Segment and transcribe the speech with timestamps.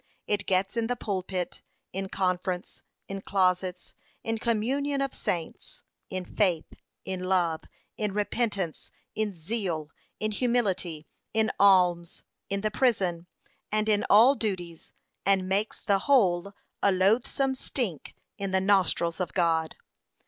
[0.25, 1.61] It gets in the pulpit,
[1.93, 3.93] in conference, in closets,
[4.23, 6.73] in communion of saints, in faith,
[7.05, 7.65] in love,
[7.97, 13.27] in repentance, in zeal, in humility, in alms, in the prison,
[13.71, 14.91] and in all duties,
[15.23, 19.75] and makes the whole a loathsome stink in the nostrils of God.'